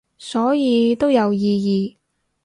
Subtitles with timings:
[0.17, 1.95] 所以都有意義